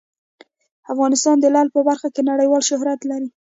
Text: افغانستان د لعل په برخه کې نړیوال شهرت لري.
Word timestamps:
افغانستان 0.93 1.35
د 1.39 1.45
لعل 1.53 1.69
په 1.75 1.81
برخه 1.89 2.07
کې 2.15 2.21
نړیوال 2.31 2.61
شهرت 2.69 2.99
لري. 3.11 3.27